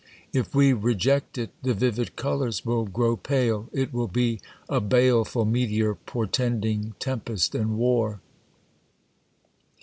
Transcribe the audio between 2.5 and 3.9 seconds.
will grow pale;